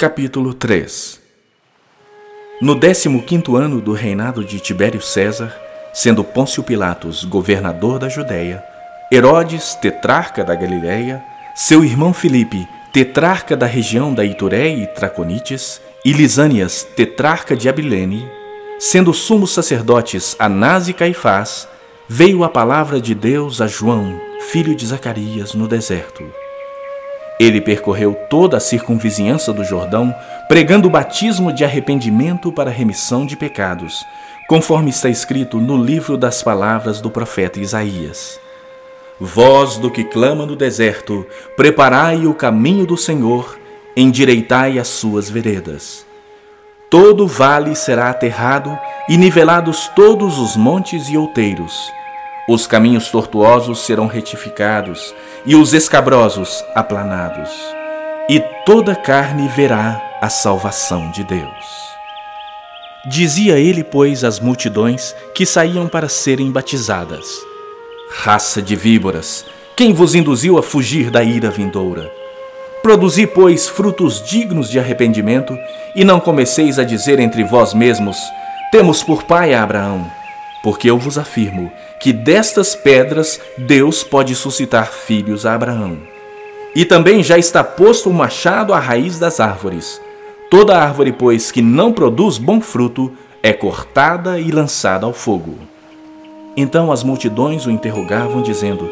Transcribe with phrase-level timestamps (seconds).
[0.00, 1.20] Capítulo 3
[2.62, 5.52] No décimo quinto ano do reinado de Tibério César,
[5.92, 8.62] sendo Pôncio Pilatos governador da Judéia,
[9.10, 11.20] Herodes, tetrarca da Galiléia,
[11.52, 18.24] seu irmão Filipe, tetrarca da região da Itureia e Traconites, e Lisânias, tetrarca de Abilene,
[18.78, 21.66] sendo sumos sacerdotes Anás e Caifás,
[22.08, 26.22] veio a palavra de Deus a João, filho de Zacarias, no deserto
[27.38, 30.14] ele percorreu toda a circunvizinhança do Jordão,
[30.48, 34.04] pregando o batismo de arrependimento para remissão de pecados,
[34.48, 38.40] conforme está escrito no livro das palavras do profeta Isaías.
[39.20, 43.58] Voz do que clama no deserto, preparai o caminho do Senhor,
[43.96, 46.06] endireitai as suas veredas.
[46.90, 48.76] Todo vale será aterrado
[49.08, 51.97] e nivelados todos os montes e outeiros
[52.48, 57.50] os caminhos tortuosos serão retificados e os escabrosos aplanados,
[58.28, 61.88] e toda carne verá a salvação de Deus.
[63.06, 67.26] Dizia ele, pois, às multidões que saíam para serem batizadas:
[68.10, 69.44] Raça de víboras,
[69.76, 72.10] quem vos induziu a fugir da ira vindoura?
[72.82, 75.56] Produzi, pois, frutos dignos de arrependimento,
[75.94, 78.16] e não comeceis a dizer entre vós mesmos:
[78.72, 80.17] Temos por pai a Abraão
[80.68, 85.96] porque eu vos afirmo que destas pedras Deus pode suscitar filhos a Abraão.
[86.76, 89.98] E também já está posto o machado à raiz das árvores.
[90.50, 93.10] Toda árvore, pois, que não produz bom fruto,
[93.42, 95.54] é cortada e lançada ao fogo.
[96.54, 98.90] Então as multidões o interrogavam, dizendo: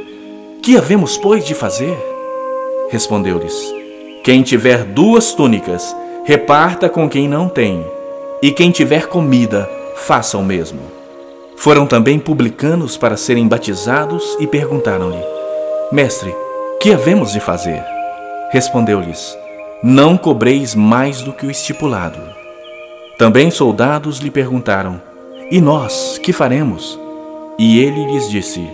[0.62, 1.94] Que havemos, pois, de fazer?
[2.88, 3.54] Respondeu-lhes:
[4.24, 7.84] Quem tiver duas túnicas, reparta com quem não tem,
[8.40, 10.95] e quem tiver comida, faça o mesmo.
[11.56, 15.22] Foram também publicanos para serem batizados e perguntaram-lhe:
[15.90, 16.34] Mestre,
[16.80, 17.82] que havemos de fazer?
[18.50, 19.36] Respondeu-lhes:
[19.82, 22.20] Não cobreis mais do que o estipulado.
[23.18, 25.00] Também soldados lhe perguntaram:
[25.50, 26.98] E nós, que faremos?
[27.58, 28.64] E ele lhes disse: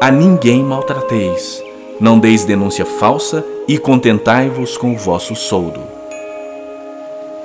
[0.00, 1.62] A ninguém maltrateis,
[2.00, 5.91] não deis denúncia falsa e contentai-vos com o vosso soldo.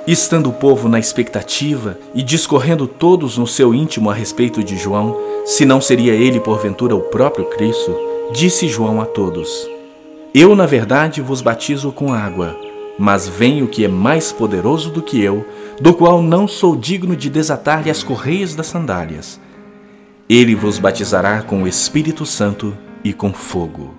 [0.08, 5.14] Estando o povo na expectativa e discorrendo todos no seu íntimo a respeito de João,
[5.44, 7.94] se não seria ele porventura o próprio Cristo,
[8.32, 9.68] disse João a todos:
[10.32, 12.56] Eu, na verdade, vos batizo com água,
[12.98, 15.44] mas vem o que é mais poderoso do que eu,
[15.78, 19.38] do qual não sou digno de desatar-lhe as correias das sandálias.
[20.26, 23.92] Ele vos batizará com o Espírito Santo e com fogo.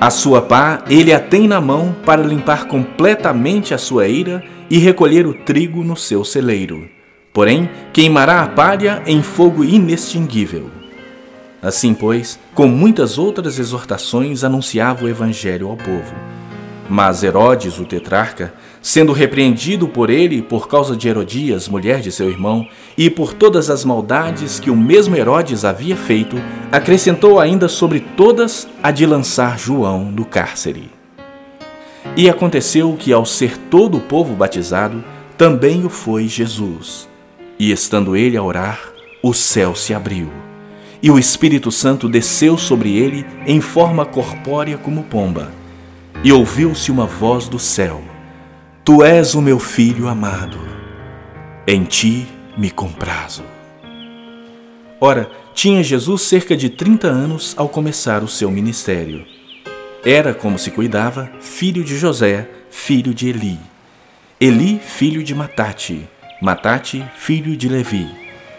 [0.00, 4.78] A sua pá ele a tem na mão para limpar completamente a sua eira e
[4.78, 6.88] recolher o trigo no seu celeiro.
[7.32, 10.70] Porém, queimará a palha em fogo inextinguível.
[11.62, 16.14] Assim, pois, com muitas outras exortações, anunciava o evangelho ao povo.
[16.88, 22.30] Mas Herodes, o tetrarca, sendo repreendido por ele por causa de Herodias, mulher de seu
[22.30, 22.66] irmão,
[22.96, 26.36] e por todas as maldades que o mesmo Herodes havia feito,
[26.70, 30.95] acrescentou ainda sobre todas a de lançar João do cárcere.
[32.14, 35.02] E aconteceu que, ao ser todo o povo batizado,
[35.36, 37.08] também o foi Jesus.
[37.58, 38.80] E estando ele a orar,
[39.22, 40.30] o céu se abriu,
[41.02, 45.50] e o Espírito Santo desceu sobre ele em forma corpórea como pomba.
[46.22, 48.02] E ouviu-se uma voz do céu:
[48.84, 50.58] Tu és o meu filho amado,
[51.66, 53.42] em ti me comprazo.
[55.00, 59.35] Ora, tinha Jesus cerca de 30 anos ao começar o seu ministério
[60.08, 63.58] era, como se cuidava, filho de José, filho de Eli.
[64.40, 66.08] Eli, filho de Matate.
[66.40, 68.06] Matate, filho de Levi.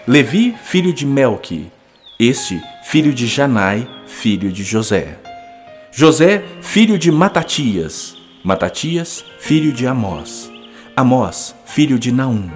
[0.05, 1.71] Levi, filho de Melque.
[2.19, 5.17] Este, filho de Janai, filho de José.
[5.89, 8.17] José, filho de Matatias.
[8.43, 10.51] Matatias, filho de Amós.
[10.97, 12.49] Amós, filho de Naum.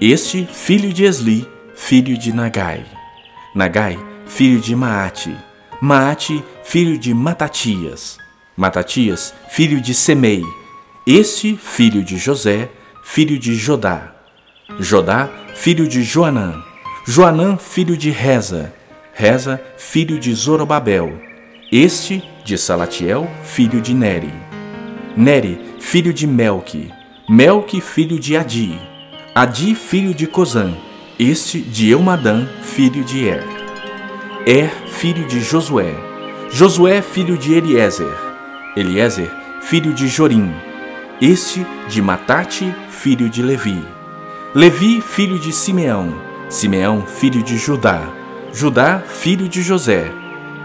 [0.00, 1.44] Este, filho de Esli,
[1.74, 2.86] filho de Nagai.
[3.52, 5.36] Nagai, filho de Maate.
[5.80, 8.16] Maate, filho de Matatias.
[8.58, 10.42] Matatias, filho de Semei,
[11.06, 12.68] este filho de José,
[13.04, 14.16] filho de Jodá.
[14.80, 16.60] Jodá, filho de Joanã.
[17.06, 18.74] Joanã, filho de Reza.
[19.14, 21.20] Reza, filho de Zorobabel.
[21.70, 24.34] Este de Salatiel, filho de Neri.
[25.16, 26.90] Neri, filho de Melque.
[27.28, 28.76] Melque, filho de Adi.
[29.36, 30.74] Adi, filho de Cozã.
[31.16, 33.44] Este de Eumadã, filho de Er.
[34.44, 35.94] Er, filho de Josué.
[36.50, 38.27] Josué, filho de Eliezer.
[38.76, 39.30] Eliezer,
[39.60, 40.52] filho de Jorim,
[41.20, 43.84] este de Matate, filho de Levi.
[44.54, 46.14] Levi, filho de Simeão,
[46.48, 48.02] Simeão, filho de Judá,
[48.52, 50.10] Judá, filho de José,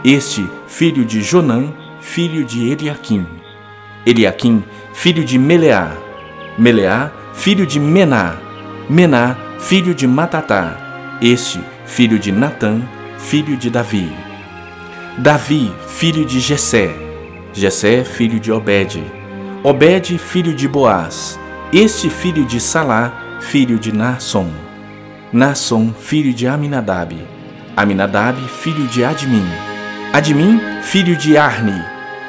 [0.05, 3.25] este, filho de Jonã, filho de Eliaquim.
[4.05, 4.63] Eliaquim,
[4.93, 5.91] filho de Meleá,
[6.57, 8.35] Meleá, filho de Mená,
[8.89, 12.81] Mená, filho de Matatá, este, filho de Natã,
[13.17, 14.11] filho de Davi.
[15.17, 17.02] Davi, filho de Jessé,
[17.53, 19.03] Jessé, filho de Obed,
[19.63, 21.39] Obed, filho de Boaz,
[21.71, 24.49] este filho de Salá, filho de Nasson.
[25.31, 27.15] Nasson, filho de Aminadab,
[27.77, 29.45] Aminadab, filho de Admin,
[30.11, 31.79] Admin, filho de Arni,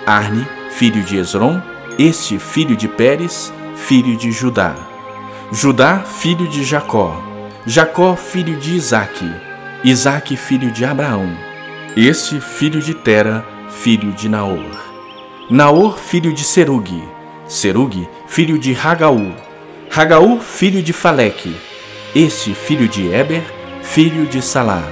[0.06, 1.60] Arni, filho de Esron,
[1.98, 4.74] este filho de Pérez, filho de Judá.
[5.50, 7.22] Judá, filho de Jacó,
[7.66, 9.30] Jacó, filho de Isaque,
[9.82, 11.28] Isaque, filho de Abraão,
[11.96, 14.83] este filho de Tera, filho de Naor.
[15.50, 17.04] Naor, filho de Serugue,
[17.46, 19.34] Serugue, filho de Hagaú,
[19.94, 21.54] Hagaú, filho de Faleque,
[22.16, 23.42] este filho de Eber,
[23.82, 24.82] filho de Salá.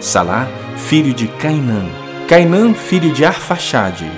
[0.00, 1.84] Salá, filho de Cainã,
[2.26, 4.10] Cainã, filho de Arfaxade,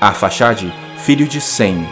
[0.00, 1.84] Arfaxade, filho de Sem,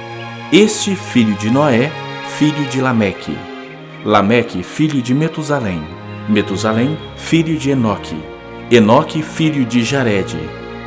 [0.52, 1.90] este filho de Noé,
[2.38, 3.36] filho de Lameque.
[4.04, 5.82] Lameque, filho de Metusalém.
[6.28, 8.16] Metusalém, filho de Enoque.
[8.70, 10.36] Enoque, filho de Jared.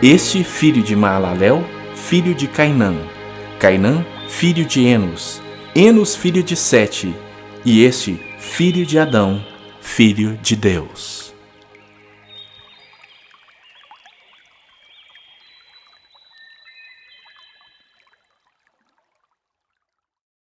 [0.02, 1.64] Este filho de Maalalel,
[2.08, 2.94] filho de Cainã.
[3.60, 5.42] Cainã, filho de Enos.
[5.74, 7.16] Enos, filho de Sete.
[7.64, 9.44] E este, filho de Adão,
[9.80, 11.23] filho de Deus.